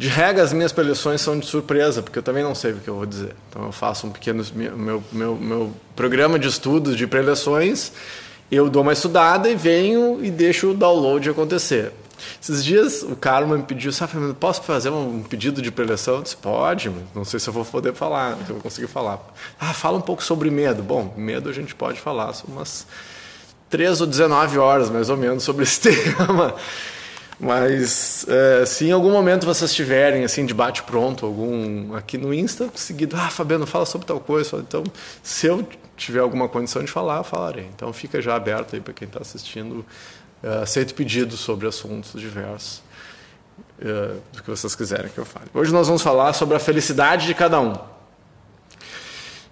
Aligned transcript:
De 0.00 0.08
regra, 0.08 0.42
as 0.42 0.50
minhas 0.50 0.72
preleções 0.72 1.20
são 1.20 1.38
de 1.38 1.44
surpresa, 1.44 2.00
porque 2.00 2.18
eu 2.18 2.22
também 2.22 2.42
não 2.42 2.54
sei 2.54 2.72
o 2.72 2.76
que 2.76 2.88
eu 2.88 2.96
vou 2.96 3.04
dizer. 3.04 3.36
Então, 3.50 3.66
eu 3.66 3.70
faço 3.70 4.06
um 4.06 4.10
pequeno 4.10 4.42
meu, 4.54 5.04
meu, 5.12 5.36
meu 5.36 5.74
programa 5.94 6.38
de 6.38 6.48
estudos 6.48 6.96
de 6.96 7.06
preleções, 7.06 7.92
eu 8.50 8.70
dou 8.70 8.80
uma 8.80 8.94
estudada 8.94 9.50
e 9.50 9.54
venho 9.54 10.24
e 10.24 10.30
deixo 10.30 10.70
o 10.70 10.74
download 10.74 11.28
acontecer. 11.28 11.92
Esses 12.40 12.64
dias 12.64 13.02
o 13.02 13.14
Karma 13.14 13.58
me 13.58 13.62
pediu, 13.62 13.92
sabe, 13.92 14.12
posso 14.40 14.62
fazer 14.62 14.88
um 14.88 15.22
pedido 15.22 15.60
de 15.60 15.70
preleção? 15.70 16.14
Eu 16.14 16.22
disse, 16.22 16.36
pode, 16.38 16.90
não 17.14 17.26
sei 17.26 17.38
se 17.38 17.50
eu 17.50 17.52
vou 17.52 17.62
poder 17.62 17.92
falar, 17.92 18.36
se 18.36 18.48
eu 18.48 18.54
vou 18.54 18.62
conseguir 18.62 18.86
falar. 18.88 19.20
Ah, 19.60 19.74
fala 19.74 19.98
um 19.98 20.00
pouco 20.00 20.24
sobre 20.24 20.50
medo. 20.50 20.82
Bom, 20.82 21.12
medo 21.14 21.50
a 21.50 21.52
gente 21.52 21.74
pode 21.74 22.00
falar, 22.00 22.32
são 22.32 22.46
umas 22.48 22.86
3 23.68 24.00
ou 24.00 24.06
19 24.06 24.56
horas, 24.56 24.88
mais 24.88 25.10
ou 25.10 25.18
menos, 25.18 25.42
sobre 25.42 25.64
esse 25.64 25.78
tema. 25.92 26.54
Mas 27.40 28.26
é, 28.28 28.66
se 28.66 28.84
em 28.84 28.92
algum 28.92 29.10
momento 29.10 29.46
vocês 29.46 29.72
tiverem 29.72 30.24
assim 30.24 30.44
debate 30.44 30.82
pronto, 30.82 31.24
algum 31.24 31.94
aqui 31.94 32.18
no 32.18 32.34
Insta, 32.34 32.68
seguido, 32.74 33.16
ah, 33.16 33.30
Fabiano, 33.30 33.66
fala 33.66 33.86
sobre 33.86 34.06
tal 34.06 34.20
coisa. 34.20 34.58
Então, 34.58 34.84
se 35.22 35.46
eu 35.46 35.66
tiver 35.96 36.20
alguma 36.20 36.50
condição 36.50 36.84
de 36.84 36.92
falar, 36.92 37.24
falarei. 37.24 37.66
Então, 37.74 37.90
fica 37.94 38.20
já 38.20 38.36
aberto 38.36 38.74
aí 38.74 38.80
para 38.82 38.92
quem 38.92 39.08
está 39.08 39.20
assistindo. 39.20 39.86
Uh, 40.42 40.62
aceito 40.62 40.94
pedidos 40.94 41.40
sobre 41.40 41.66
assuntos 41.66 42.18
diversos 42.18 42.82
uh, 43.78 44.20
do 44.32 44.42
que 44.42 44.50
vocês 44.50 44.74
quiserem 44.74 45.10
que 45.10 45.18
eu 45.18 45.24
fale. 45.24 45.46
Hoje 45.52 45.72
nós 45.72 45.86
vamos 45.86 46.02
falar 46.02 46.34
sobre 46.34 46.56
a 46.56 46.58
felicidade 46.58 47.26
de 47.26 47.34
cada 47.34 47.58
um. 47.58 47.74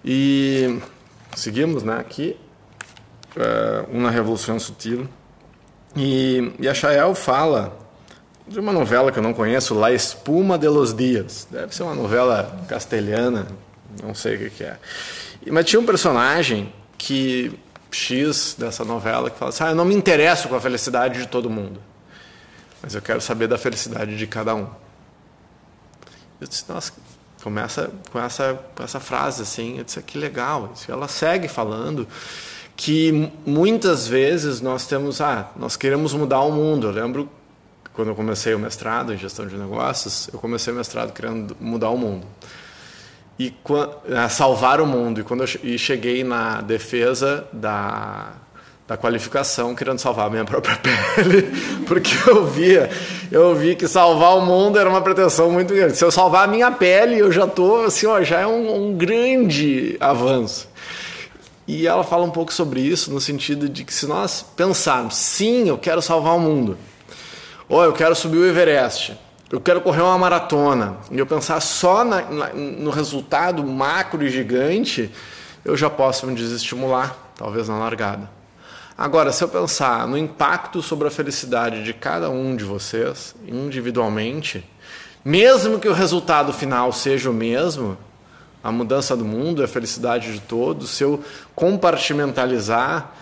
E 0.05 0.79
seguimos, 1.35 1.83
né? 1.83 1.97
Aqui, 1.99 2.37
uh, 3.35 3.89
uma 3.91 4.11
revolução 4.11 4.59
sutil. 4.59 5.07
E, 5.95 6.53
e 6.59 6.67
a 6.67 6.73
Chael 6.73 7.15
fala 7.15 7.77
de 8.47 8.59
uma 8.59 8.71
novela 8.71 9.11
que 9.11 9.19
eu 9.19 9.23
não 9.23 9.33
conheço, 9.33 9.73
La 9.73 9.91
Espuma 9.91 10.57
de 10.57 10.67
los 10.67 10.93
Dias. 10.93 11.47
Deve 11.49 11.73
ser 11.73 11.83
uma 11.83 11.95
novela 11.95 12.63
castelhana, 12.67 13.47
não 14.01 14.13
sei 14.13 14.35
o 14.35 14.39
que, 14.39 14.49
que 14.49 14.63
é. 14.63 14.77
Mas 15.47 15.65
tinha 15.65 15.79
um 15.79 15.85
personagem 15.85 16.73
que 16.97 17.57
X 17.91 18.55
dessa 18.57 18.83
novela 18.83 19.29
que 19.29 19.37
fala 19.37 19.49
assim: 19.49 19.63
ah, 19.63 19.69
eu 19.69 19.75
não 19.75 19.85
me 19.85 19.95
interesso 19.95 20.47
com 20.47 20.55
a 20.55 20.61
felicidade 20.61 21.19
de 21.19 21.27
todo 21.27 21.49
mundo, 21.49 21.81
mas 22.81 22.95
eu 22.95 23.01
quero 23.01 23.21
saber 23.21 23.47
da 23.47 23.57
felicidade 23.57 24.17
de 24.17 24.27
cada 24.27 24.55
um. 24.55 24.67
Eu 26.41 26.47
disse: 26.47 26.65
nossa, 26.67 26.93
começa 27.43 27.91
com 28.11 28.19
essa, 28.19 28.59
com 28.75 28.83
essa 28.83 28.99
frase 28.99 29.41
assim. 29.41 29.77
Eu 29.77 29.83
disse: 29.83 30.01
que 30.01 30.17
legal. 30.17 30.73
Ela 30.87 31.07
segue 31.07 31.47
falando 31.47 32.07
que 32.79 33.29
muitas 33.45 34.07
vezes 34.07 34.61
nós 34.61 34.87
temos, 34.87 35.19
ah, 35.19 35.51
nós 35.57 35.75
queremos 35.75 36.13
mudar 36.13 36.39
o 36.39 36.49
mundo. 36.49 36.87
Eu 36.87 36.91
lembro 36.91 37.29
quando 37.93 38.07
eu 38.07 38.15
comecei 38.15 38.53
o 38.53 38.59
mestrado 38.59 39.13
em 39.13 39.17
gestão 39.17 39.45
de 39.45 39.57
negócios, 39.57 40.29
eu 40.31 40.39
comecei 40.39 40.71
o 40.71 40.75
mestrado 40.77 41.11
querendo 41.11 41.57
mudar 41.59 41.89
o 41.89 41.97
mundo 41.97 42.25
e 43.37 43.53
salvar 44.29 44.79
o 44.79 44.87
mundo. 44.87 45.19
E 45.19 45.23
quando 45.25 45.43
eu 45.43 45.77
cheguei 45.77 46.23
na 46.23 46.61
defesa 46.61 47.45
da 47.51 48.31
da 48.87 48.97
qualificação 48.97 49.75
querendo 49.75 49.99
salvar 49.99 50.25
a 50.25 50.29
minha 50.31 50.45
própria 50.45 50.75
pele, 50.81 51.43
porque 51.85 52.09
eu 52.27 52.47
via, 52.47 52.89
eu 53.31 53.53
vi 53.53 53.75
que 53.75 53.87
salvar 53.87 54.35
o 54.35 54.41
mundo 54.41 54.79
era 54.79 54.89
uma 54.89 55.01
pretensão 55.01 55.51
muito 55.51 55.75
grande. 55.75 55.95
Se 55.95 56.03
eu 56.03 56.09
salvar 56.09 56.45
a 56.45 56.47
minha 56.47 56.71
pele, 56.71 57.19
eu 57.19 57.31
já 57.31 57.45
tô 57.45 57.83
assim, 57.83 58.07
ó, 58.07 58.23
já 58.23 58.39
é 58.39 58.47
um, 58.47 58.87
um 58.87 58.97
grande 58.97 59.95
avanço. 59.99 60.67
E 61.71 61.85
ela 61.85 62.03
fala 62.03 62.23
um 62.23 62.31
pouco 62.31 62.51
sobre 62.51 62.81
isso, 62.81 63.13
no 63.13 63.21
sentido 63.21 63.69
de 63.69 63.83
que 63.83 63.93
se 63.93 64.07
nós 64.07 64.43
pensarmos, 64.57 65.13
sim, 65.13 65.69
eu 65.69 65.77
quero 65.77 66.01
salvar 66.01 66.35
o 66.35 66.39
mundo, 66.39 66.75
ou 67.67 67.83
eu 67.83 67.93
quero 67.93 68.15
subir 68.15 68.39
o 68.39 68.45
Everest, 68.47 69.15
eu 69.51 69.61
quero 69.61 69.79
correr 69.79 70.01
uma 70.01 70.17
maratona, 70.17 70.97
e 71.11 71.19
eu 71.19 71.27
pensar 71.27 71.59
só 71.59 72.03
na, 72.03 72.23
na, 72.23 72.47
no 72.55 72.89
resultado 72.89 73.63
macro 73.63 74.25
e 74.25 74.31
gigante, 74.31 75.11
eu 75.63 75.77
já 75.77 75.91
posso 75.91 76.25
me 76.25 76.33
desestimular, 76.33 77.15
talvez 77.35 77.69
na 77.69 77.77
largada. 77.77 78.27
Agora, 78.97 79.31
se 79.31 79.43
eu 79.43 79.47
pensar 79.47 80.07
no 80.07 80.17
impacto 80.17 80.81
sobre 80.81 81.07
a 81.07 81.11
felicidade 81.11 81.83
de 81.83 81.93
cada 81.93 82.31
um 82.31 82.55
de 82.55 82.63
vocês, 82.63 83.35
individualmente, 83.47 84.67
mesmo 85.23 85.77
que 85.77 85.87
o 85.87 85.93
resultado 85.93 86.51
final 86.51 86.91
seja 86.91 87.29
o 87.29 87.33
mesmo, 87.33 87.95
a 88.63 88.71
mudança 88.71 89.15
do 89.15 89.25
mundo, 89.25 89.63
a 89.63 89.67
felicidade 89.67 90.33
de 90.33 90.39
todos, 90.41 90.91
se 90.91 91.03
eu 91.03 91.23
compartimentalizar, 91.55 93.13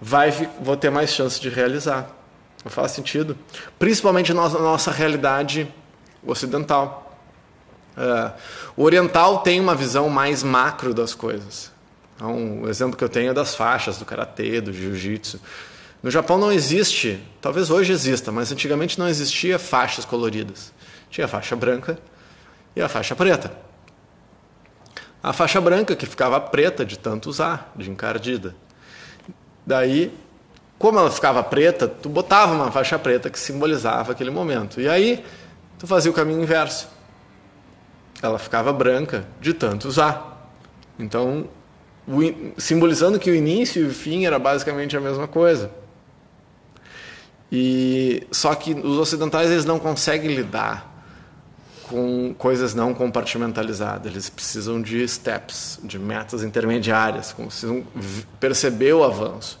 vai, 0.00 0.30
vou 0.60 0.76
ter 0.76 0.90
mais 0.90 1.10
chance 1.10 1.40
de 1.40 1.48
realizar. 1.48 2.08
Não 2.64 2.70
faz 2.70 2.92
sentido? 2.92 3.36
Principalmente 3.78 4.32
na 4.32 4.48
nossa, 4.48 4.90
realidade 4.90 5.72
ocidental. 6.26 7.16
É, 7.96 8.32
o 8.76 8.82
oriental 8.82 9.38
tem 9.38 9.60
uma 9.60 9.74
visão 9.74 10.08
mais 10.08 10.42
macro 10.42 10.92
das 10.92 11.14
coisas. 11.14 11.70
Então, 12.16 12.62
o 12.62 12.68
exemplo 12.68 12.96
que 12.96 13.04
eu 13.04 13.08
tenho 13.08 13.30
é 13.30 13.34
das 13.34 13.54
faixas 13.54 13.98
do 13.98 14.04
karatê, 14.04 14.60
do 14.60 14.72
jiu-jitsu. 14.72 15.40
No 16.02 16.10
Japão 16.10 16.38
não 16.38 16.50
existe, 16.50 17.22
talvez 17.40 17.70
hoje 17.70 17.92
exista, 17.92 18.32
mas 18.32 18.50
antigamente 18.50 18.98
não 18.98 19.08
existia 19.08 19.58
faixas 19.58 20.04
coloridas. 20.04 20.72
Tinha 21.10 21.26
a 21.26 21.28
faixa 21.28 21.54
branca 21.54 21.98
e 22.74 22.80
a 22.80 22.88
faixa 22.88 23.14
preta. 23.14 23.52
A 25.26 25.32
faixa 25.32 25.60
branca, 25.60 25.96
que 25.96 26.06
ficava 26.06 26.40
preta 26.40 26.84
de 26.84 26.96
tanto 26.96 27.28
usar, 27.28 27.72
de 27.74 27.90
encardida. 27.90 28.54
Daí, 29.66 30.16
como 30.78 31.00
ela 31.00 31.10
ficava 31.10 31.42
preta, 31.42 31.88
tu 31.88 32.08
botava 32.08 32.54
uma 32.54 32.70
faixa 32.70 32.96
preta 32.96 33.28
que 33.28 33.36
simbolizava 33.36 34.12
aquele 34.12 34.30
momento. 34.30 34.80
E 34.80 34.88
aí, 34.88 35.24
tu 35.80 35.84
fazia 35.84 36.12
o 36.12 36.14
caminho 36.14 36.40
inverso. 36.40 36.88
Ela 38.22 38.38
ficava 38.38 38.72
branca 38.72 39.26
de 39.40 39.52
tanto 39.52 39.88
usar. 39.88 40.48
Então, 40.96 41.48
simbolizando 42.56 43.18
que 43.18 43.28
o 43.28 43.34
início 43.34 43.84
e 43.84 43.88
o 43.88 43.92
fim 43.92 44.26
era 44.26 44.38
basicamente 44.38 44.96
a 44.96 45.00
mesma 45.00 45.26
coisa. 45.26 45.72
E 47.50 48.24
só 48.30 48.54
que 48.54 48.74
os 48.74 48.96
ocidentais 48.96 49.50
eles 49.50 49.64
não 49.64 49.80
conseguem 49.80 50.32
lidar 50.32 50.95
com 51.88 52.34
coisas 52.36 52.74
não 52.74 52.92
compartimentalizadas. 52.92 54.10
Eles 54.10 54.28
precisam 54.28 54.80
de 54.80 55.06
steps, 55.06 55.78
de 55.82 55.98
metas 55.98 56.42
intermediárias, 56.42 57.32
precisam 57.32 57.84
perceber 58.38 58.92
o 58.92 59.04
avanço. 59.04 59.58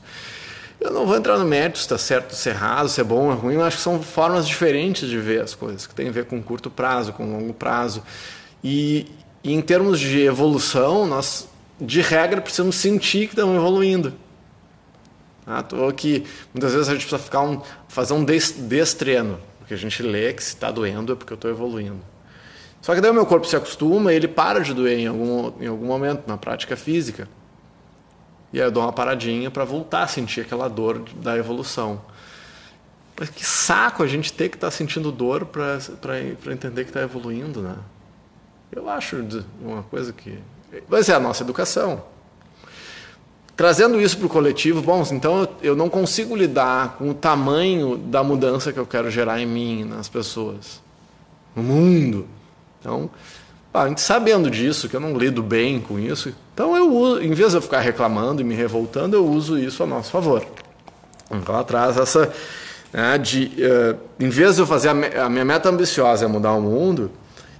Eu 0.80 0.90
não 0.90 1.06
vou 1.06 1.16
entrar 1.16 1.38
no 1.38 1.44
mérito 1.44 1.78
se 1.78 1.84
está 1.84 1.96
certo, 1.96 2.34
se 2.34 2.48
é 2.50 2.52
errado, 2.52 2.88
se 2.88 3.00
é 3.00 3.04
bom 3.04 3.26
ou 3.26 3.32
é 3.32 3.34
ruim. 3.34 3.54
Eu 3.54 3.64
acho 3.64 3.78
que 3.78 3.82
são 3.82 4.02
formas 4.02 4.46
diferentes 4.46 5.08
de 5.08 5.18
ver 5.18 5.40
as 5.40 5.54
coisas, 5.54 5.86
que 5.86 5.94
tem 5.94 6.08
a 6.08 6.12
ver 6.12 6.26
com 6.26 6.42
curto 6.42 6.70
prazo, 6.70 7.12
com 7.12 7.24
longo 7.24 7.54
prazo. 7.54 8.02
E, 8.62 9.06
e 9.42 9.54
em 9.54 9.62
termos 9.62 9.98
de 9.98 10.20
evolução, 10.22 11.06
nós, 11.06 11.48
de 11.80 12.02
regra, 12.02 12.40
precisamos 12.40 12.76
sentir 12.76 13.26
que 13.26 13.32
estamos 13.32 13.56
evoluindo. 13.56 14.12
Ah, 15.46 15.62
tô 15.62 15.86
aqui. 15.86 16.24
Muitas 16.52 16.72
vezes 16.72 16.88
a 16.88 16.92
gente 16.92 17.06
precisa 17.06 17.22
ficar 17.22 17.40
um, 17.42 17.62
fazer 17.88 18.12
um 18.12 18.24
destreno, 18.24 19.38
porque 19.58 19.72
a 19.72 19.78
gente 19.78 20.02
lê 20.02 20.32
que 20.32 20.42
se 20.42 20.54
está 20.54 20.70
doendo 20.70 21.12
é 21.12 21.16
porque 21.16 21.32
eu 21.32 21.36
estou 21.36 21.50
evoluindo. 21.50 22.00
Só 22.80 22.94
que 22.94 23.00
daí 23.00 23.10
o 23.10 23.14
meu 23.14 23.26
corpo 23.26 23.46
se 23.46 23.56
acostuma 23.56 24.12
e 24.12 24.16
ele 24.16 24.28
para 24.28 24.60
de 24.60 24.72
doer 24.72 24.98
em 24.98 25.06
algum, 25.06 25.52
em 25.60 25.66
algum 25.66 25.86
momento, 25.86 26.26
na 26.26 26.36
prática 26.36 26.76
física. 26.76 27.28
E 28.52 28.60
aí 28.60 28.66
eu 28.66 28.70
dou 28.70 28.82
uma 28.82 28.92
paradinha 28.92 29.50
para 29.50 29.64
voltar 29.64 30.04
a 30.04 30.06
sentir 30.06 30.42
aquela 30.42 30.68
dor 30.68 31.02
da 31.16 31.36
evolução. 31.36 32.00
Mas 33.18 33.30
que 33.30 33.44
saco 33.44 34.02
a 34.02 34.06
gente 34.06 34.32
ter 34.32 34.48
que 34.48 34.56
estar 34.56 34.68
tá 34.68 34.70
sentindo 34.70 35.10
dor 35.10 35.46
para 35.46 36.20
entender 36.52 36.84
que 36.84 36.90
está 36.90 37.02
evoluindo, 37.02 37.62
né? 37.62 37.76
Eu 38.70 38.88
acho 38.88 39.24
uma 39.60 39.82
coisa 39.84 40.12
que. 40.12 40.38
Mas 40.88 41.08
é 41.08 41.14
a 41.14 41.20
nossa 41.20 41.42
educação. 41.42 42.04
Trazendo 43.56 43.98
isso 43.98 44.18
para 44.18 44.26
o 44.26 44.28
coletivo, 44.28 44.82
bom, 44.82 45.02
então 45.10 45.48
eu 45.62 45.74
não 45.74 45.88
consigo 45.88 46.36
lidar 46.36 46.96
com 46.98 47.08
o 47.08 47.14
tamanho 47.14 47.96
da 47.96 48.22
mudança 48.22 48.70
que 48.70 48.78
eu 48.78 48.86
quero 48.86 49.10
gerar 49.10 49.40
em 49.40 49.46
mim, 49.46 49.82
nas 49.82 50.10
pessoas, 50.10 50.82
no 51.54 51.62
mundo. 51.62 52.28
Então, 52.86 53.10
gente 53.88 54.00
sabendo 54.00 54.48
disso, 54.48 54.88
que 54.88 54.94
eu 54.94 55.00
não 55.00 55.18
lido 55.18 55.42
bem 55.42 55.80
com 55.80 55.98
isso, 55.98 56.32
então 56.54 56.76
eu 56.76 56.94
uso, 56.94 57.20
em 57.20 57.32
vez 57.32 57.50
de 57.50 57.58
eu 57.58 57.60
ficar 57.60 57.80
reclamando 57.80 58.40
e 58.40 58.44
me 58.44 58.54
revoltando, 58.54 59.16
eu 59.16 59.26
uso 59.26 59.58
isso 59.58 59.82
a 59.82 59.86
nosso 59.86 60.10
favor. 60.10 60.46
Então 61.30 61.56
atrás 61.56 61.98
essa 61.98 62.32
né, 62.92 63.18
de, 63.18 63.52
uh, 63.58 63.98
em 64.18 64.28
vez 64.28 64.54
de 64.54 64.62
eu 64.62 64.66
fazer 64.66 64.88
a, 64.88 65.24
a, 65.24 65.28
minha 65.28 65.44
meta 65.44 65.68
ambiciosa 65.68 66.24
é 66.24 66.28
mudar 66.28 66.52
o 66.52 66.62
mundo, 66.62 67.10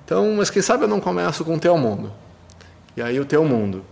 então, 0.04 0.32
mas 0.36 0.48
quem 0.48 0.62
sabe 0.62 0.84
eu 0.84 0.88
não 0.88 1.00
começo 1.00 1.44
com 1.44 1.56
o 1.56 1.58
teu 1.58 1.76
mundo. 1.76 2.12
E 2.96 3.02
aí 3.02 3.18
o 3.18 3.24
teu 3.24 3.44
mundo. 3.44 3.84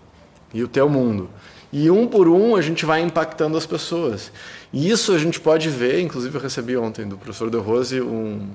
E 0.54 0.62
o 0.62 0.68
teu 0.68 0.88
mundo. 0.88 1.28
E 1.72 1.90
um 1.90 2.06
por 2.06 2.28
um 2.28 2.54
a 2.54 2.62
gente 2.62 2.86
vai 2.86 3.02
impactando 3.02 3.58
as 3.58 3.66
pessoas. 3.66 4.30
E 4.72 4.88
isso 4.88 5.12
a 5.12 5.18
gente 5.18 5.40
pode 5.40 5.68
ver, 5.68 6.00
inclusive 6.00 6.34
eu 6.38 6.40
recebi 6.40 6.76
ontem 6.76 7.06
do 7.06 7.18
professor 7.18 7.50
De 7.50 7.56
Rose 7.58 8.00
um, 8.00 8.48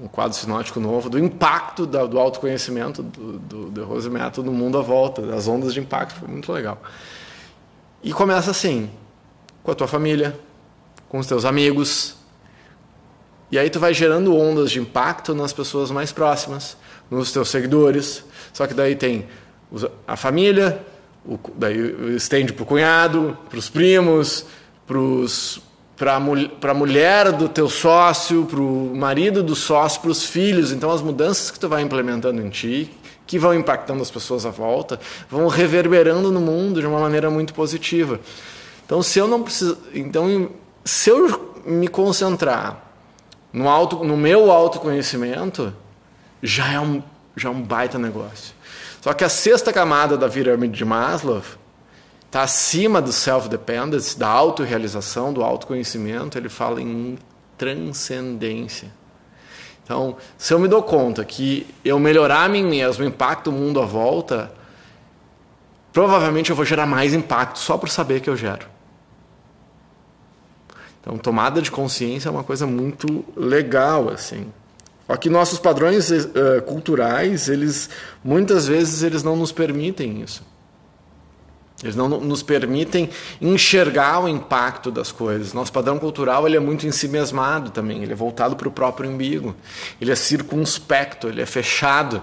um 0.00 0.08
quadro 0.08 0.36
sinótico 0.36 0.80
novo 0.80 1.10
do 1.10 1.18
impacto 1.18 1.86
da, 1.86 2.06
do 2.06 2.18
autoconhecimento 2.18 3.02
do, 3.02 3.38
do, 3.38 3.70
do 3.70 3.84
Rose 3.84 4.08
Método 4.08 4.50
no 4.50 4.56
mundo 4.56 4.78
à 4.78 4.82
volta, 4.82 5.22
das 5.22 5.46
ondas 5.46 5.74
de 5.74 5.80
impacto, 5.80 6.18
foi 6.18 6.28
muito 6.28 6.50
legal. 6.52 6.80
E 8.02 8.12
começa 8.12 8.50
assim, 8.50 8.90
com 9.62 9.70
a 9.70 9.74
tua 9.74 9.86
família, 9.86 10.38
com 11.08 11.18
os 11.18 11.26
teus 11.26 11.44
amigos. 11.44 12.16
E 13.50 13.58
aí 13.58 13.68
tu 13.68 13.78
vai 13.78 13.92
gerando 13.92 14.34
ondas 14.34 14.70
de 14.70 14.80
impacto 14.80 15.34
nas 15.34 15.52
pessoas 15.52 15.90
mais 15.90 16.10
próximas, 16.10 16.76
nos 17.10 17.30
teus 17.30 17.48
seguidores. 17.48 18.24
Só 18.52 18.66
que 18.66 18.74
daí 18.74 18.96
tem 18.96 19.28
a 20.06 20.16
família, 20.16 20.84
o, 21.24 21.38
daí 21.54 22.16
estende 22.16 22.52
para 22.52 22.62
o 22.62 22.66
cunhado, 22.66 23.36
para 23.48 23.58
os 23.58 23.68
primos, 23.68 24.46
para 26.02 26.72
a 26.72 26.74
mulher 26.74 27.30
do 27.30 27.48
teu 27.48 27.68
sócio, 27.68 28.44
para 28.46 28.58
o 28.58 28.92
marido 28.92 29.40
do 29.40 29.54
sócio, 29.54 30.00
para 30.00 30.10
os 30.10 30.24
filhos. 30.24 30.72
Então 30.72 30.90
as 30.90 31.00
mudanças 31.00 31.48
que 31.48 31.60
tu 31.60 31.68
vai 31.68 31.80
implementando 31.80 32.42
em 32.42 32.50
ti, 32.50 32.90
que 33.24 33.38
vão 33.38 33.54
impactando 33.54 34.02
as 34.02 34.10
pessoas 34.10 34.44
à 34.44 34.50
volta, 34.50 34.98
vão 35.30 35.46
reverberando 35.46 36.32
no 36.32 36.40
mundo 36.40 36.80
de 36.80 36.86
uma 36.88 36.98
maneira 36.98 37.30
muito 37.30 37.54
positiva. 37.54 38.18
Então 38.84 39.00
se 39.00 39.20
eu 39.20 39.28
não 39.28 39.44
preciso, 39.44 39.78
então 39.94 40.50
se 40.84 41.08
eu 41.08 41.54
me 41.64 41.86
concentrar 41.86 42.82
no, 43.52 43.68
auto, 43.68 44.02
no 44.02 44.16
meu 44.16 44.50
autoconhecimento, 44.50 45.72
já 46.42 46.72
é, 46.72 46.80
um, 46.80 47.00
já 47.36 47.48
é 47.48 47.52
um 47.52 47.62
baita 47.62 47.96
negócio. 47.96 48.52
Só 49.00 49.12
que 49.12 49.22
a 49.22 49.28
sexta 49.28 49.72
camada 49.72 50.18
da 50.18 50.28
pirâmide 50.28 50.76
de 50.76 50.84
Maslow 50.84 51.42
está 52.32 52.44
acima 52.44 53.02
do 53.02 53.12
self-dependence, 53.12 54.18
da 54.18 54.26
autorrealização, 54.26 55.34
do 55.34 55.42
autoconhecimento. 55.42 56.38
Ele 56.38 56.48
fala 56.48 56.80
em 56.80 57.18
transcendência. 57.58 58.90
Então, 59.84 60.16
se 60.38 60.54
eu 60.54 60.58
me 60.58 60.66
dou 60.66 60.82
conta 60.82 61.22
que 61.26 61.66
eu 61.84 61.98
melhorar 61.98 62.44
a 62.44 62.48
mim 62.48 62.64
mesmo 62.64 63.04
impacta 63.04 63.50
o 63.50 63.52
mundo 63.52 63.82
à 63.82 63.84
volta, 63.84 64.50
provavelmente 65.92 66.48
eu 66.48 66.56
vou 66.56 66.64
gerar 66.64 66.86
mais 66.86 67.12
impacto 67.12 67.58
só 67.58 67.76
por 67.76 67.90
saber 67.90 68.20
que 68.20 68.30
eu 68.30 68.36
gero. 68.36 68.66
Então, 71.02 71.18
tomada 71.18 71.60
de 71.60 71.70
consciência 71.70 72.30
é 72.30 72.32
uma 72.32 72.44
coisa 72.44 72.66
muito 72.66 73.26
legal, 73.36 74.08
assim. 74.08 74.50
Só 75.06 75.16
que 75.18 75.28
nossos 75.28 75.58
padrões 75.58 76.10
uh, 76.10 76.62
culturais, 76.64 77.50
eles 77.50 77.90
muitas 78.24 78.66
vezes 78.66 79.02
eles 79.02 79.22
não 79.22 79.36
nos 79.36 79.52
permitem 79.52 80.22
isso. 80.22 80.50
Eles 81.82 81.96
não 81.96 82.08
nos 82.08 82.42
permitem 82.42 83.10
enxergar 83.40 84.20
o 84.20 84.28
impacto 84.28 84.90
das 84.90 85.10
coisas. 85.10 85.52
Nosso 85.52 85.72
padrão 85.72 85.98
cultural 85.98 86.46
ele 86.46 86.56
é 86.56 86.60
muito 86.60 86.86
em 86.86 86.92
si 86.92 87.08
mesmado 87.08 87.70
também. 87.70 88.02
Ele 88.02 88.12
é 88.12 88.16
voltado 88.16 88.54
para 88.54 88.68
o 88.68 88.70
próprio 88.70 89.10
umbigo. 89.10 89.54
Ele 90.00 90.12
é 90.12 90.14
circunspecto, 90.14 91.28
ele 91.28 91.42
é 91.42 91.46
fechado. 91.46 92.22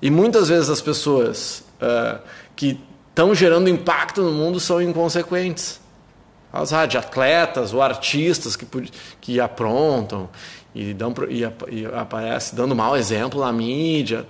E 0.00 0.10
muitas 0.10 0.48
vezes 0.48 0.68
as 0.68 0.80
pessoas 0.80 1.62
uh, 1.80 2.18
que 2.56 2.80
estão 3.08 3.32
gerando 3.34 3.68
impacto 3.68 4.22
no 4.22 4.32
mundo 4.32 4.58
são 4.58 4.82
inconsequentes 4.82 5.80
ah, 6.52 6.86
de 6.86 6.98
atletas 6.98 7.72
ou 7.72 7.80
artistas 7.80 8.56
que, 8.56 8.66
que 9.20 9.40
aprontam 9.40 10.28
e, 10.74 10.92
dão, 10.92 11.14
e, 11.28 11.42
e 11.70 11.86
aparece 11.86 12.54
dando 12.54 12.74
mau 12.74 12.96
exemplo 12.96 13.40
na 13.40 13.52
mídia. 13.52 14.26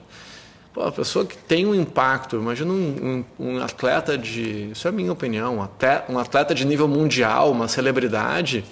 Pô, 0.73 0.83
a 0.85 0.93
pessoa 0.93 1.27
que 1.27 1.37
tem 1.37 1.67
um 1.67 1.75
impacto, 1.75 2.37
imagina 2.37 2.73
um, 2.73 3.25
um, 3.39 3.47
um, 3.47 3.63
atleta 3.63 4.17
de. 4.17 4.71
Isso 4.71 4.89
é 4.89 4.91
a 4.91 4.93
minha 4.93 5.13
opinião, 5.13 5.57
um 5.59 5.63
atleta, 5.63 6.11
um 6.11 6.19
atleta 6.19 6.55
de 6.55 6.65
nível 6.65 6.89
mundial, 6.89 7.53
uma 7.53 7.69
celebridade. 7.69 8.65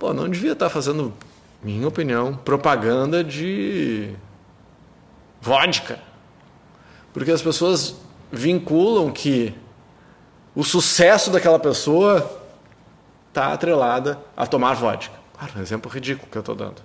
Pô, 0.00 0.12
não 0.12 0.28
devia 0.28 0.52
estar 0.52 0.68
fazendo, 0.68 1.14
minha 1.62 1.86
opinião, 1.86 2.34
propaganda 2.34 3.22
de 3.22 4.10
vodka. 5.40 6.00
Porque 7.12 7.30
as 7.30 7.40
pessoas 7.40 7.94
vinculam 8.32 9.12
que 9.12 9.54
o 10.56 10.64
sucesso 10.64 11.30
daquela 11.30 11.58
pessoa 11.60 12.42
está 13.28 13.52
atrelada 13.52 14.18
a 14.36 14.44
tomar 14.44 14.74
vodka. 14.74 15.14
Claro, 15.38 15.52
um 15.56 15.62
exemplo 15.62 15.90
ridículo 15.90 16.28
que 16.28 16.36
eu 16.36 16.40
estou 16.40 16.54
dando. 16.54 16.82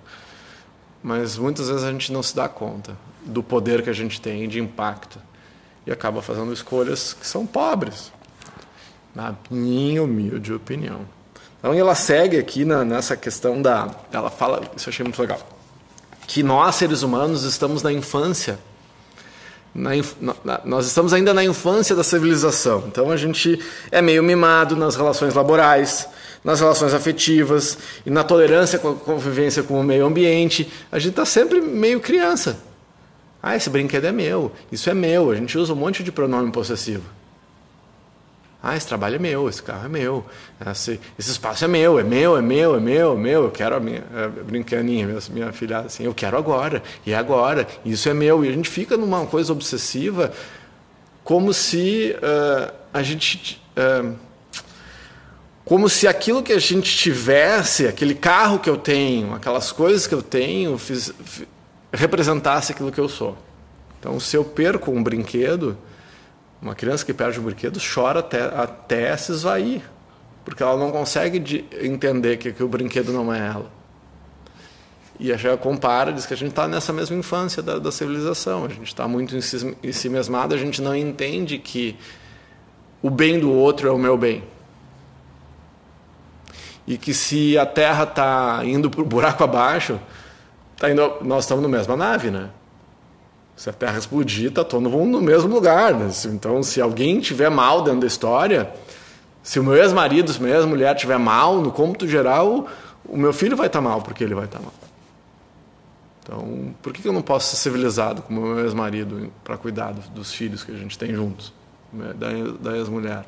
Mas 1.02 1.36
muitas 1.36 1.68
vezes 1.68 1.82
a 1.82 1.90
gente 1.90 2.12
não 2.12 2.22
se 2.22 2.34
dá 2.34 2.48
conta 2.48 2.96
do 3.24 3.42
poder 3.42 3.82
que 3.82 3.90
a 3.90 3.92
gente 3.92 4.20
tem 4.20 4.48
de 4.48 4.60
impacto 4.60 5.18
e 5.86 5.90
acaba 5.90 6.22
fazendo 6.22 6.52
escolhas 6.52 7.12
que 7.12 7.26
são 7.26 7.44
pobres, 7.44 8.12
na 9.14 9.34
minha 9.50 10.02
humilde 10.02 10.52
opinião. 10.52 11.00
Então 11.58 11.74
ela 11.74 11.94
segue 11.94 12.38
aqui 12.38 12.64
na, 12.64 12.84
nessa 12.84 13.16
questão 13.16 13.60
da. 13.60 13.88
Ela 14.12 14.30
fala, 14.30 14.62
isso 14.76 14.88
eu 14.88 14.92
achei 14.92 15.04
muito 15.04 15.20
legal, 15.20 15.40
que 16.26 16.42
nós 16.42 16.76
seres 16.76 17.02
humanos 17.02 17.44
estamos 17.44 17.82
na 17.82 17.92
infância. 17.92 18.58
Na, 19.74 19.90
na, 20.44 20.60
nós 20.64 20.86
estamos 20.86 21.14
ainda 21.14 21.32
na 21.32 21.42
infância 21.42 21.96
da 21.96 22.04
civilização. 22.04 22.84
Então 22.88 23.10
a 23.10 23.16
gente 23.16 23.58
é 23.90 24.02
meio 24.02 24.22
mimado 24.22 24.76
nas 24.76 24.96
relações 24.96 25.34
laborais, 25.34 26.06
nas 26.44 26.60
relações 26.60 26.92
afetivas 26.92 27.78
e 28.04 28.10
na 28.10 28.24
tolerância 28.24 28.78
com 28.78 28.90
a 28.90 28.94
convivência 28.94 29.62
com 29.62 29.80
o 29.80 29.84
meio 29.84 30.06
ambiente. 30.06 30.70
A 30.90 30.98
gente 30.98 31.10
está 31.10 31.24
sempre 31.24 31.60
meio 31.60 32.00
criança. 32.00 32.58
Ah, 33.42 33.56
esse 33.56 33.68
brinquedo 33.68 34.04
é 34.04 34.12
meu, 34.12 34.52
isso 34.70 34.88
é 34.88 34.94
meu. 34.94 35.30
A 35.30 35.34
gente 35.34 35.56
usa 35.58 35.72
um 35.72 35.76
monte 35.76 36.02
de 36.02 36.12
pronome 36.12 36.52
possessivo. 36.52 37.04
Ah, 38.62 38.76
esse 38.76 38.86
trabalho 38.86 39.16
é 39.16 39.18
meu, 39.18 39.48
esse 39.48 39.60
carro 39.60 39.86
é 39.86 39.88
meu, 39.88 40.24
esse, 40.70 41.00
esse 41.18 41.32
espaço 41.32 41.64
é 41.64 41.68
meu, 41.68 41.98
é 41.98 42.04
meu, 42.04 42.36
é 42.36 42.40
meu, 42.40 42.76
é 42.76 42.80
meu, 42.80 43.12
é 43.12 43.16
meu. 43.16 43.42
Eu 43.44 43.50
quero 43.50 43.74
a 43.74 43.80
minha 43.80 44.04
a 44.14 44.28
brincaninha, 44.28 45.04
minha, 45.04 45.18
minha 45.30 45.52
filha 45.52 45.78
assim, 45.80 46.04
eu 46.04 46.14
quero 46.14 46.38
agora, 46.38 46.80
e 47.04 47.12
é 47.12 47.16
agora, 47.16 47.66
isso 47.84 48.08
é 48.08 48.14
meu. 48.14 48.44
E 48.44 48.48
a 48.48 48.52
gente 48.52 48.70
fica 48.70 48.96
numa 48.96 49.26
coisa 49.26 49.52
obsessiva, 49.52 50.32
como 51.24 51.52
se 51.52 52.14
uh, 52.18 52.72
a 52.94 53.02
gente. 53.02 53.60
Uh, 53.76 54.31
como 55.72 55.88
se 55.88 56.06
aquilo 56.06 56.42
que 56.42 56.52
a 56.52 56.58
gente 56.58 56.94
tivesse, 56.94 57.88
aquele 57.88 58.14
carro 58.14 58.58
que 58.58 58.68
eu 58.68 58.76
tenho, 58.76 59.32
aquelas 59.32 59.72
coisas 59.72 60.06
que 60.06 60.14
eu 60.14 60.22
tenho, 60.22 60.76
fiz, 60.76 61.14
representasse 61.90 62.72
aquilo 62.72 62.92
que 62.92 63.00
eu 63.00 63.08
sou. 63.08 63.38
Então, 63.98 64.20
se 64.20 64.36
eu 64.36 64.44
perco 64.44 64.90
um 64.90 65.02
brinquedo, 65.02 65.78
uma 66.60 66.74
criança 66.74 67.06
que 67.06 67.14
perde 67.14 67.40
um 67.40 67.44
brinquedo 67.44 67.80
chora 67.80 68.20
até, 68.20 68.42
até 68.54 69.16
se 69.16 69.32
esvair, 69.32 69.80
porque 70.44 70.62
ela 70.62 70.76
não 70.76 70.92
consegue 70.92 71.38
de, 71.38 71.64
entender 71.80 72.36
que, 72.36 72.52
que 72.52 72.62
o 72.62 72.68
brinquedo 72.68 73.10
não 73.10 73.32
é 73.32 73.38
ela. 73.38 73.72
E 75.18 75.32
a 75.32 75.38
gente 75.38 75.56
compara, 75.56 76.12
diz 76.12 76.26
que 76.26 76.34
a 76.34 76.36
gente 76.36 76.50
está 76.50 76.68
nessa 76.68 76.92
mesma 76.92 77.16
infância 77.16 77.62
da, 77.62 77.78
da 77.78 77.90
civilização, 77.90 78.66
a 78.66 78.68
gente 78.68 78.88
está 78.88 79.08
muito 79.08 79.34
em 79.34 79.92
si 79.92 80.08
mesmado, 80.10 80.54
a 80.54 80.58
gente 80.58 80.82
não 80.82 80.94
entende 80.94 81.56
que 81.56 81.96
o 83.00 83.08
bem 83.08 83.40
do 83.40 83.50
outro 83.50 83.88
é 83.88 83.90
o 83.90 83.96
meu 83.96 84.18
bem 84.18 84.44
e 86.86 86.96
que 86.98 87.14
se 87.14 87.56
a 87.56 87.64
Terra 87.64 88.04
está 88.04 88.60
indo 88.64 88.90
para 88.90 89.00
o 89.00 89.04
buraco 89.04 89.44
abaixo, 89.44 90.00
tá 90.76 90.90
indo, 90.90 91.18
nós 91.22 91.44
estamos 91.44 91.62
na 91.62 91.68
mesma 91.68 91.96
nave, 91.96 92.30
né? 92.30 92.50
Se 93.54 93.70
a 93.70 93.72
Terra 93.72 93.98
explodir, 93.98 94.48
está 94.48 94.64
todo 94.64 94.88
mundo 94.90 95.18
no 95.18 95.20
mesmo 95.20 95.52
lugar. 95.52 95.94
Né? 95.94 96.10
Então, 96.26 96.62
se 96.62 96.80
alguém 96.80 97.20
tiver 97.20 97.50
mal 97.50 97.82
dentro 97.82 98.00
da 98.00 98.06
história, 98.06 98.72
se 99.42 99.60
o 99.60 99.62
meu 99.62 99.76
ex-marido, 99.76 100.32
se 100.32 100.42
minha 100.42 100.56
ex-mulher 100.56 100.94
tiver 100.96 101.18
mal, 101.18 101.60
no 101.60 101.70
cômputo 101.70 102.08
geral, 102.08 102.66
o 103.04 103.16
meu 103.16 103.32
filho 103.32 103.56
vai 103.56 103.66
estar 103.66 103.80
tá 103.80 103.82
mal, 103.82 104.02
porque 104.02 104.24
ele 104.24 104.34
vai 104.34 104.46
estar 104.46 104.58
tá 104.58 104.64
mal. 104.64 104.74
Então, 106.22 106.74
por 106.80 106.92
que 106.92 107.06
eu 107.06 107.12
não 107.12 107.22
posso 107.22 107.50
ser 107.50 107.56
civilizado 107.56 108.22
como 108.22 108.40
meu 108.40 108.64
ex-marido 108.64 109.32
para 109.42 109.56
cuidar 109.56 109.92
dos 109.92 110.32
filhos 110.32 110.62
que 110.62 110.72
a 110.72 110.76
gente 110.76 110.96
tem 110.96 111.12
juntos, 111.14 111.52
né? 111.92 112.14
da 112.60 112.76
ex-mulher? 112.76 113.24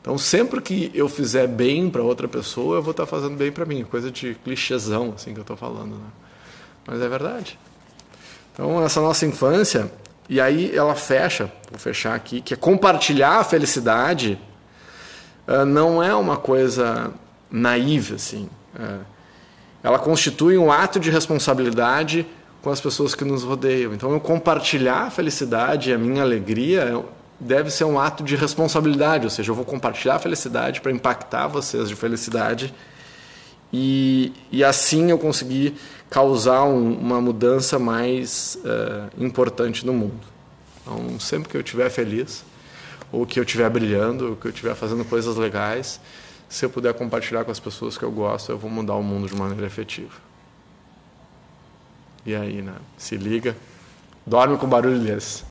Então, 0.00 0.16
sempre 0.16 0.60
que 0.62 0.90
eu 0.94 1.08
fizer 1.08 1.46
bem 1.46 1.90
para 1.90 2.02
outra 2.02 2.26
pessoa, 2.26 2.76
eu 2.76 2.82
vou 2.82 2.92
estar 2.92 3.04
tá 3.04 3.06
fazendo 3.06 3.36
bem 3.36 3.52
para 3.52 3.66
mim. 3.66 3.84
Coisa 3.84 4.10
de 4.10 4.34
clichêzão, 4.42 5.12
assim, 5.14 5.34
que 5.34 5.40
eu 5.40 5.42
estou 5.42 5.56
falando. 5.56 5.96
Né? 5.96 6.06
Mas 6.86 7.02
é 7.02 7.08
verdade. 7.08 7.58
Então, 8.52 8.82
essa 8.82 9.00
nossa 9.00 9.26
infância, 9.26 9.92
e 10.28 10.40
aí 10.40 10.74
ela 10.74 10.94
fecha, 10.94 11.52
vou 11.70 11.78
fechar 11.78 12.14
aqui, 12.14 12.40
que 12.40 12.54
é 12.54 12.56
compartilhar 12.56 13.40
a 13.40 13.44
felicidade 13.44 14.38
uh, 15.46 15.64
não 15.66 16.02
é 16.02 16.14
uma 16.14 16.36
coisa 16.38 17.12
naiva, 17.50 18.14
assim. 18.14 18.48
Uh, 18.74 19.04
ela 19.82 19.98
constitui 19.98 20.56
um 20.56 20.72
ato 20.72 20.98
de 20.98 21.10
responsabilidade 21.10 22.26
com 22.62 22.70
as 22.70 22.80
pessoas 22.80 23.14
que 23.14 23.24
nos 23.24 23.42
rodeiam. 23.42 23.92
Então, 23.92 24.12
eu 24.12 24.20
compartilhar 24.20 25.02
a 25.02 25.10
felicidade 25.10 25.90
e 25.90 25.92
a 25.92 25.98
minha 25.98 26.22
alegria 26.22 27.02
deve 27.40 27.70
ser 27.70 27.84
um 27.84 27.98
ato 27.98 28.22
de 28.22 28.36
responsabilidade, 28.36 29.24
ou 29.24 29.30
seja, 29.30 29.50
eu 29.50 29.54
vou 29.54 29.64
compartilhar 29.64 30.16
a 30.16 30.18
felicidade 30.18 30.80
para 30.80 30.92
impactar 30.92 31.48
vocês 31.48 31.88
de 31.88 31.96
felicidade 31.96 32.74
e, 33.72 34.32
e 34.52 34.62
assim 34.62 35.10
eu 35.10 35.18
conseguir 35.18 35.74
causar 36.10 36.64
um, 36.64 36.92
uma 36.92 37.20
mudança 37.20 37.78
mais 37.78 38.58
uh, 38.64 39.22
importante 39.24 39.86
no 39.86 39.94
mundo. 39.94 40.20
Então, 40.82 41.18
sempre 41.18 41.48
que 41.48 41.56
eu 41.56 41.60
estiver 41.60 41.88
feliz, 41.88 42.44
ou 43.12 43.24
que 43.24 43.38
eu 43.38 43.44
estiver 43.44 43.70
brilhando, 43.70 44.30
ou 44.30 44.36
que 44.36 44.46
eu 44.46 44.50
estiver 44.50 44.74
fazendo 44.74 45.04
coisas 45.04 45.36
legais, 45.36 46.00
se 46.48 46.64
eu 46.64 46.70
puder 46.70 46.92
compartilhar 46.94 47.44
com 47.44 47.50
as 47.50 47.60
pessoas 47.60 47.96
que 47.96 48.02
eu 48.02 48.10
gosto, 48.10 48.50
eu 48.50 48.58
vou 48.58 48.70
mudar 48.70 48.94
o 48.94 49.02
mundo 49.02 49.28
de 49.28 49.34
maneira 49.34 49.66
efetiva. 49.66 50.14
E 52.26 52.34
aí, 52.34 52.60
né? 52.60 52.74
Se 52.98 53.16
liga, 53.16 53.56
dorme 54.26 54.58
com 54.58 54.68
barulho 54.68 54.98
desse. 54.98 55.44